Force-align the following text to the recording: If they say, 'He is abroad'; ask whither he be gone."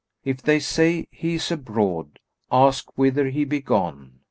If 0.25 0.41
they 0.41 0.57
say, 0.57 1.05
'He 1.11 1.35
is 1.35 1.51
abroad'; 1.51 2.17
ask 2.51 2.89
whither 2.97 3.29
he 3.29 3.45
be 3.45 3.59
gone." 3.61 4.19